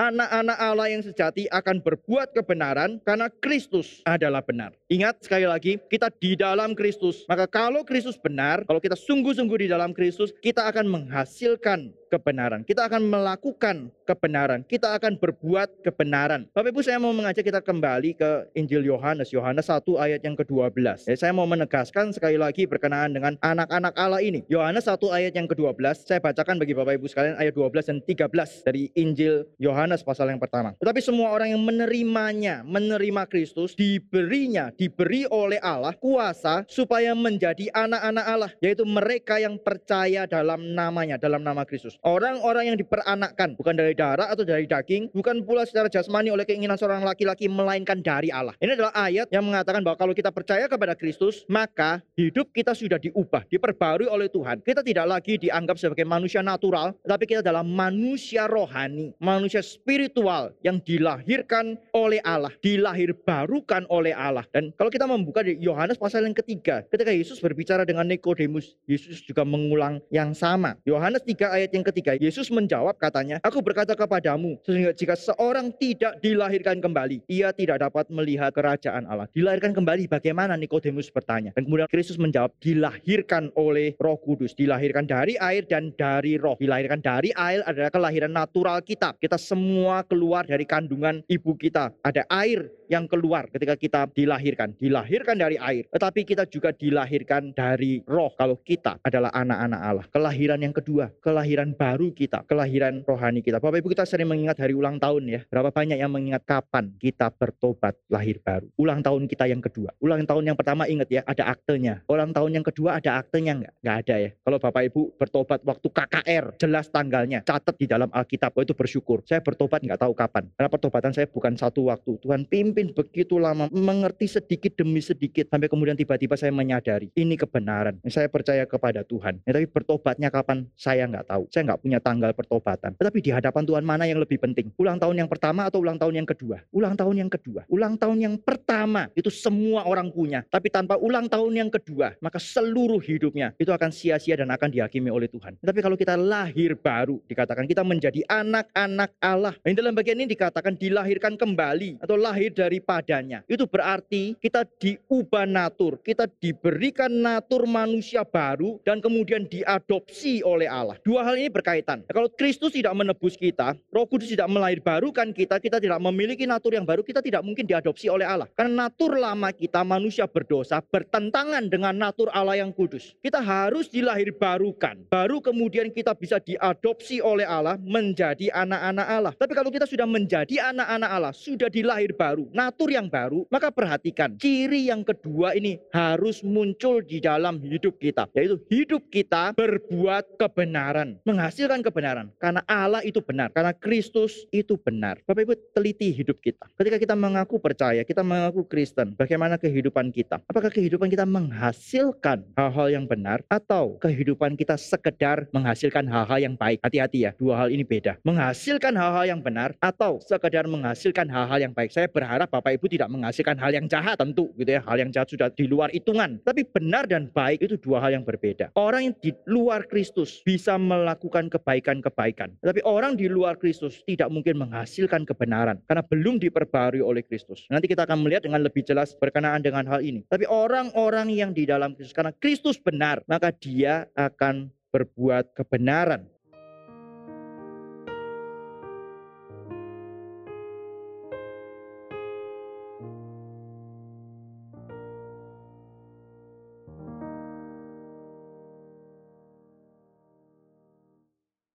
Anak-anak 0.00 0.56
Allah 0.56 0.88
yang 0.88 1.04
sejati 1.04 1.44
akan 1.52 1.84
berbuat 1.84 2.32
kebenaran 2.32 3.04
karena 3.04 3.28
Kristus 3.28 4.00
adalah 4.08 4.40
benar. 4.40 4.72
Ingat 4.88 5.28
sekali 5.28 5.44
lagi, 5.44 5.76
kita 5.92 6.08
di 6.16 6.40
dalam 6.40 6.72
Kristus. 6.72 7.28
Maka 7.28 7.44
kalau 7.44 7.84
Kristus 7.84 8.16
benar, 8.16 8.64
kalau 8.64 8.80
kita 8.80 8.96
sungguh-sungguh 8.96 9.60
di 9.60 9.68
dalam 9.68 9.92
Kristus, 9.92 10.32
kita 10.40 10.64
akan 10.72 10.88
menghasilkan 10.88 11.92
kebenaran. 12.10 12.66
Kita 12.66 12.90
akan 12.90 13.06
melakukan 13.06 13.94
kebenaran. 14.02 14.66
Kita 14.66 14.98
akan 14.98 15.14
berbuat 15.22 15.86
kebenaran. 15.86 16.50
Bapak 16.50 16.74
Ibu 16.74 16.82
saya 16.82 16.98
mau 16.98 17.14
mengajak 17.14 17.46
kita 17.46 17.62
kembali 17.62 18.18
ke 18.18 18.50
Injil 18.58 18.82
Yohanes. 18.82 19.30
Yohanes 19.30 19.70
1 19.70 19.86
ayat 19.94 20.20
yang 20.26 20.34
ke-12. 20.34 21.06
Ya, 21.06 21.14
saya 21.14 21.30
mau 21.30 21.46
menegaskan 21.46 22.10
sekali 22.10 22.34
lagi 22.34 22.66
berkenaan 22.66 23.14
dengan 23.14 23.38
anak-anak 23.38 23.94
Allah 23.94 24.18
ini. 24.18 24.42
Yohanes 24.50 24.90
1 24.90 24.98
ayat 25.14 25.32
yang 25.38 25.46
ke-12. 25.46 26.10
Saya 26.10 26.18
bacakan 26.18 26.58
bagi 26.58 26.74
Bapak 26.74 26.98
Ibu 26.98 27.06
sekalian 27.06 27.38
ayat 27.38 27.54
12 27.54 27.86
dan 27.86 27.98
13 28.02 28.66
dari 28.66 28.90
Injil 28.98 29.46
Yohanes 29.62 30.02
pasal 30.02 30.34
yang 30.34 30.42
pertama. 30.42 30.74
Tetapi 30.82 30.98
semua 30.98 31.30
orang 31.30 31.54
yang 31.54 31.62
menerimanya, 31.62 32.66
menerima 32.66 33.30
Kristus, 33.30 33.78
diberinya, 33.78 34.74
diberi 34.74 35.30
oleh 35.30 35.62
Allah 35.62 35.94
kuasa 35.94 36.66
supaya 36.66 37.14
menjadi 37.14 37.70
anak-anak 37.70 38.24
Allah. 38.26 38.50
Yaitu 38.58 38.82
mereka 38.82 39.38
yang 39.38 39.54
percaya 39.62 40.26
dalam 40.26 40.74
namanya, 40.74 41.14
dalam 41.14 41.46
nama 41.46 41.62
Kristus. 41.62 41.99
Orang-orang 42.00 42.72
yang 42.72 42.78
diperanakkan 42.80 43.60
bukan 43.60 43.76
dari 43.76 43.92
darah 43.92 44.32
atau 44.32 44.40
dari 44.40 44.64
daging, 44.64 45.12
bukan 45.12 45.44
pula 45.44 45.68
secara 45.68 45.92
jasmani 45.92 46.32
oleh 46.32 46.48
keinginan 46.48 46.80
seorang 46.80 47.04
laki-laki 47.04 47.44
melainkan 47.44 48.00
dari 48.00 48.32
Allah. 48.32 48.56
Ini 48.56 48.72
adalah 48.72 48.92
ayat 48.96 49.28
yang 49.28 49.44
mengatakan 49.44 49.84
bahwa 49.84 50.00
kalau 50.00 50.16
kita 50.16 50.32
percaya 50.32 50.64
kepada 50.64 50.96
Kristus, 50.96 51.44
maka 51.44 52.00
hidup 52.16 52.48
kita 52.56 52.72
sudah 52.72 52.96
diubah, 52.96 53.44
diperbarui 53.52 54.08
oleh 54.08 54.32
Tuhan. 54.32 54.64
Kita 54.64 54.80
tidak 54.80 55.12
lagi 55.12 55.36
dianggap 55.36 55.76
sebagai 55.76 56.08
manusia 56.08 56.40
natural, 56.40 56.96
tapi 57.04 57.28
kita 57.28 57.44
adalah 57.44 57.60
manusia 57.60 58.48
rohani, 58.48 59.12
manusia 59.20 59.60
spiritual 59.60 60.56
yang 60.64 60.80
dilahirkan 60.80 61.76
oleh 61.92 62.24
Allah, 62.24 62.52
dilahir 62.64 63.12
barukan 63.12 63.84
oleh 63.92 64.16
Allah. 64.16 64.48
Dan 64.56 64.72
kalau 64.80 64.88
kita 64.88 65.04
membuka 65.04 65.44
di 65.44 65.60
Yohanes 65.60 66.00
pasal 66.00 66.24
yang 66.24 66.32
ketiga, 66.32 66.80
ketika 66.88 67.12
Yesus 67.12 67.44
berbicara 67.44 67.84
dengan 67.84 68.08
Nikodemus, 68.08 68.72
Yesus 68.88 69.20
juga 69.20 69.44
mengulang 69.44 70.00
yang 70.08 70.32
sama. 70.32 70.80
Yohanes 70.88 71.20
3 71.28 71.60
ayat 71.60 71.70
yang 71.76 71.84
ketiga, 71.84 71.89
Yesus 72.20 72.48
menjawab 72.52 72.96
katanya, 72.96 73.42
Aku 73.42 73.60
berkata 73.60 73.98
kepadamu, 73.98 74.58
sehingga 74.62 74.92
jika 74.94 75.14
seorang 75.18 75.74
tidak 75.76 76.18
dilahirkan 76.22 76.78
kembali, 76.78 77.26
ia 77.26 77.50
tidak 77.50 77.82
dapat 77.82 78.06
melihat 78.08 78.54
kerajaan 78.54 79.06
Allah. 79.06 79.26
Dilahirkan 79.34 79.74
kembali 79.74 80.06
bagaimana 80.06 80.54
Nikodemus 80.54 81.10
bertanya. 81.10 81.50
Dan 81.54 81.66
kemudian 81.66 81.88
Kristus 81.90 82.16
menjawab, 82.16 82.54
dilahirkan 82.62 83.50
oleh 83.58 83.94
roh 83.98 84.16
kudus. 84.18 84.54
Dilahirkan 84.54 85.06
dari 85.06 85.34
air 85.38 85.66
dan 85.66 85.92
dari 85.94 86.36
roh. 86.38 86.56
Dilahirkan 86.58 87.02
dari 87.02 87.34
air 87.34 87.64
adalah 87.66 87.90
kelahiran 87.90 88.32
natural 88.32 88.80
kita. 88.82 89.16
Kita 89.18 89.36
semua 89.36 90.02
keluar 90.06 90.46
dari 90.46 90.64
kandungan 90.64 91.22
ibu 91.26 91.56
kita. 91.58 91.92
Ada 92.02 92.26
air 92.30 92.79
yang 92.90 93.06
keluar 93.06 93.46
ketika 93.46 93.78
kita 93.78 94.00
dilahirkan. 94.10 94.74
Dilahirkan 94.74 95.38
dari 95.38 95.54
air. 95.54 95.86
Tetapi 95.94 96.26
kita 96.26 96.44
juga 96.50 96.74
dilahirkan 96.74 97.54
dari 97.54 98.02
roh. 98.02 98.34
Kalau 98.34 98.58
kita 98.58 98.98
adalah 99.06 99.30
anak-anak 99.30 99.80
Allah. 99.80 100.06
Kelahiran 100.10 100.58
yang 100.58 100.74
kedua. 100.74 101.14
Kelahiran 101.22 101.72
baru 101.78 102.10
kita. 102.10 102.42
Kelahiran 102.50 103.06
rohani 103.06 103.46
kita. 103.46 103.62
Bapak 103.62 103.78
Ibu 103.78 103.94
kita 103.94 104.02
sering 104.02 104.26
mengingat 104.26 104.58
hari 104.58 104.74
ulang 104.74 104.98
tahun 104.98 105.22
ya. 105.30 105.40
Berapa 105.46 105.70
banyak 105.70 106.02
yang 106.02 106.10
mengingat 106.10 106.42
kapan 106.42 106.90
kita 106.98 107.30
bertobat 107.30 107.94
lahir 108.10 108.42
baru. 108.42 108.66
Ulang 108.74 109.06
tahun 109.06 109.30
kita 109.30 109.46
yang 109.46 109.62
kedua. 109.62 109.94
Ulang 110.02 110.26
tahun 110.26 110.50
yang 110.50 110.58
pertama 110.58 110.90
ingat 110.90 111.08
ya. 111.08 111.22
Ada 111.22 111.46
aktenya. 111.46 112.02
Ulang 112.10 112.34
tahun 112.34 112.58
yang 112.58 112.66
kedua 112.66 112.98
ada 112.98 113.22
aktenya 113.22 113.54
enggak? 113.54 113.74
Enggak 113.86 113.96
ada 114.02 114.14
ya. 114.18 114.30
Kalau 114.42 114.58
Bapak 114.58 114.82
Ibu 114.90 115.00
bertobat 115.14 115.60
waktu 115.62 115.88
KKR. 115.88 116.44
Jelas 116.58 116.90
tanggalnya. 116.90 117.46
Catat 117.46 117.78
di 117.78 117.86
dalam 117.86 118.10
Alkitab. 118.10 118.58
Oh, 118.58 118.66
itu 118.66 118.74
bersyukur. 118.74 119.22
Saya 119.22 119.38
bertobat 119.38 119.86
nggak 119.86 120.00
tahu 120.02 120.12
kapan. 120.16 120.50
Karena 120.58 120.68
pertobatan 120.72 121.12
saya 121.14 121.30
bukan 121.30 121.54
satu 121.54 121.86
waktu. 121.86 122.18
Tuhan 122.24 122.48
pimpin 122.48 122.79
begitu 122.88 123.36
lama, 123.36 123.68
mengerti 123.68 124.24
sedikit 124.24 124.80
demi 124.80 125.04
sedikit 125.04 125.52
sampai 125.52 125.68
kemudian 125.68 125.98
tiba-tiba 125.98 126.40
saya 126.40 126.48
menyadari 126.54 127.12
ini 127.12 127.36
kebenaran. 127.36 128.00
Saya 128.08 128.32
percaya 128.32 128.64
kepada 128.64 129.04
Tuhan. 129.04 129.44
Ya, 129.44 129.52
tapi 129.52 129.68
bertobatnya 129.68 130.32
kapan 130.32 130.64
saya 130.72 131.04
nggak 131.04 131.28
tahu. 131.28 131.44
Saya 131.52 131.68
nggak 131.68 131.80
punya 131.84 131.98
tanggal 132.00 132.32
pertobatan. 132.32 132.96
Tetapi 132.96 133.18
di 133.20 133.30
hadapan 133.34 133.62
Tuhan 133.68 133.84
mana 133.84 134.08
yang 134.08 134.22
lebih 134.22 134.40
penting? 134.40 134.72
Ulang 134.80 134.96
tahun 134.96 135.26
yang 135.26 135.28
pertama 135.28 135.68
atau 135.68 135.84
ulang 135.84 136.00
tahun 136.00 136.24
yang 136.24 136.28
kedua? 136.28 136.64
Ulang 136.72 136.94
tahun 136.96 137.26
yang 137.26 137.30
kedua. 137.30 137.66
Ulang 137.68 137.94
tahun 138.00 138.18
yang 138.22 138.34
pertama 138.40 139.10
itu 139.12 139.28
semua 139.28 139.84
orang 139.84 140.08
punya. 140.08 140.46
Tapi 140.48 140.72
tanpa 140.72 140.96
ulang 140.96 141.26
tahun 141.26 141.66
yang 141.66 141.70
kedua, 141.70 142.16
maka 142.22 142.38
seluruh 142.38 143.02
hidupnya 143.02 143.52
itu 143.58 143.68
akan 143.74 143.90
sia-sia 143.90 144.38
dan 144.38 144.48
akan 144.54 144.70
dihakimi 144.70 145.10
oleh 145.10 145.26
Tuhan. 145.26 145.58
Tapi 145.58 145.80
kalau 145.82 145.98
kita 145.98 146.14
lahir 146.14 146.78
baru, 146.78 147.18
dikatakan 147.26 147.66
kita 147.66 147.82
menjadi 147.82 148.22
anak-anak 148.30 149.10
Allah. 149.18 149.54
Nah, 149.60 149.74
dalam 149.74 149.92
bagian 149.92 150.22
ini 150.22 150.30
dikatakan 150.30 150.78
dilahirkan 150.78 151.34
kembali 151.34 151.98
atau 151.98 152.14
lahir 152.14 152.54
daripada 152.54 152.69
padanya. 152.78 153.42
Itu 153.50 153.66
berarti 153.66 154.38
kita 154.38 154.62
diubah 154.78 155.50
natur, 155.50 155.98
kita 155.98 156.30
diberikan 156.38 157.10
natur 157.10 157.66
manusia 157.66 158.22
baru 158.22 158.78
dan 158.86 159.02
kemudian 159.02 159.50
diadopsi 159.50 160.46
oleh 160.46 160.70
Allah. 160.70 160.94
Dua 161.02 161.26
hal 161.26 161.34
ini 161.34 161.50
berkaitan. 161.50 162.06
Kalau 162.06 162.30
Kristus 162.30 162.70
tidak 162.76 162.94
menebus 162.94 163.34
kita, 163.34 163.74
Roh 163.90 164.06
Kudus 164.06 164.30
tidak 164.30 164.46
melahirbarukan 164.46 165.32
kita, 165.34 165.56
kita 165.58 165.80
tidak 165.80 165.98
memiliki 165.98 166.44
natur 166.44 166.76
yang 166.76 166.84
baru, 166.84 167.00
kita 167.00 167.18
tidak 167.24 167.40
mungkin 167.40 167.64
diadopsi 167.64 168.06
oleh 168.06 168.28
Allah. 168.28 168.46
Karena 168.52 168.86
natur 168.86 169.16
lama 169.16 169.48
kita 169.50 169.80
manusia 169.80 170.28
berdosa 170.28 170.84
bertentangan 170.84 171.72
dengan 171.72 171.96
natur 171.96 172.28
Allah 172.36 172.60
yang 172.60 172.74
kudus. 172.76 173.16
Kita 173.24 173.40
harus 173.40 173.88
dilahirbarukan. 173.88 175.08
Baru 175.08 175.40
kemudian 175.40 175.88
kita 175.88 176.12
bisa 176.12 176.36
diadopsi 176.36 177.24
oleh 177.24 177.48
Allah 177.48 177.80
menjadi 177.80 178.52
anak-anak 178.52 179.06
Allah. 179.08 179.32
Tapi 179.38 179.52
kalau 179.56 179.70
kita 179.72 179.88
sudah 179.88 180.04
menjadi 180.04 180.74
anak-anak 180.74 181.10
Allah, 181.10 181.32
sudah 181.32 181.72
dilahir 181.72 182.12
baru, 182.12 182.50
natur 182.60 182.92
yang 182.92 183.08
baru, 183.08 183.48
maka 183.48 183.72
perhatikan 183.72 184.36
ciri 184.36 184.92
yang 184.92 185.00
kedua 185.00 185.56
ini 185.56 185.80
harus 185.96 186.44
muncul 186.44 187.00
di 187.00 187.16
dalam 187.16 187.56
hidup 187.64 187.96
kita, 187.96 188.28
yaitu 188.36 188.60
hidup 188.68 189.08
kita 189.08 189.56
berbuat 189.56 190.36
kebenaran, 190.36 191.16
menghasilkan 191.24 191.80
kebenaran 191.80 192.28
karena 192.36 192.60
Allah 192.68 193.00
itu 193.00 193.24
benar, 193.24 193.48
karena 193.56 193.72
Kristus 193.72 194.44
itu 194.52 194.76
benar. 194.76 195.16
Bapak 195.24 195.48
Ibu 195.48 195.54
teliti 195.72 196.12
hidup 196.12 196.36
kita. 196.44 196.68
Ketika 196.76 197.00
kita 197.00 197.16
mengaku 197.16 197.56
percaya, 197.56 198.04
kita 198.04 198.20
mengaku 198.20 198.68
Kristen, 198.68 199.16
bagaimana 199.16 199.56
kehidupan 199.56 200.12
kita? 200.12 200.44
Apakah 200.44 200.68
kehidupan 200.68 201.08
kita 201.08 201.24
menghasilkan 201.24 202.44
hal-hal 202.60 202.88
yang 202.92 203.04
benar 203.08 203.40
atau 203.48 203.96
kehidupan 204.04 204.58
kita 204.60 204.76
sekedar 204.76 205.48
menghasilkan 205.56 206.04
hal-hal 206.04 206.38
yang 206.44 206.54
baik? 206.60 206.84
Hati-hati 206.84 207.24
ya, 207.24 207.32
dua 207.40 207.64
hal 207.64 207.68
ini 207.72 207.86
beda. 207.86 208.20
Menghasilkan 208.20 208.92
hal-hal 208.92 209.24
yang 209.32 209.40
benar 209.40 209.72
atau 209.80 210.20
sekedar 210.20 210.68
menghasilkan 210.68 211.24
hal-hal 211.30 211.58
yang 211.62 211.72
baik. 211.72 211.94
Saya 211.94 212.10
berharap 212.40 212.56
Bapak 212.56 212.72
Ibu 212.80 212.88
tidak 212.88 213.12
menghasilkan 213.12 213.60
hal 213.60 213.76
yang 213.76 213.84
jahat 213.84 214.16
tentu 214.16 214.48
gitu 214.56 214.72
ya. 214.72 214.80
Hal 214.88 214.96
yang 214.96 215.12
jahat 215.12 215.28
sudah 215.28 215.52
di 215.52 215.68
luar 215.68 215.92
hitungan. 215.92 216.40
Tapi 216.40 216.64
benar 216.64 217.04
dan 217.04 217.28
baik 217.28 217.60
itu 217.60 217.76
dua 217.76 218.00
hal 218.00 218.16
yang 218.16 218.24
berbeda. 218.24 218.72
Orang 218.80 219.12
yang 219.12 219.14
di 219.20 219.36
luar 219.44 219.84
Kristus 219.84 220.40
bisa 220.40 220.80
melakukan 220.80 221.52
kebaikan-kebaikan. 221.52 222.56
Tapi 222.64 222.80
orang 222.88 223.20
di 223.20 223.28
luar 223.28 223.60
Kristus 223.60 224.00
tidak 224.08 224.32
mungkin 224.32 224.56
menghasilkan 224.56 225.28
kebenaran 225.28 225.84
karena 225.84 226.00
belum 226.00 226.40
diperbarui 226.40 227.04
oleh 227.04 227.20
Kristus. 227.20 227.68
Nanti 227.68 227.92
kita 227.92 228.08
akan 228.08 228.24
melihat 228.24 228.48
dengan 228.48 228.64
lebih 228.64 228.88
jelas 228.88 229.12
berkenaan 229.20 229.60
dengan 229.60 229.84
hal 229.84 230.00
ini. 230.00 230.24
Tapi 230.32 230.48
orang-orang 230.48 231.28
yang 231.28 231.52
di 231.52 231.68
dalam 231.68 231.92
Kristus 231.92 232.16
karena 232.16 232.32
Kristus 232.40 232.80
benar, 232.80 233.20
maka 233.28 233.52
dia 233.52 234.08
akan 234.16 234.72
berbuat 234.96 235.52
kebenaran. 235.52 236.24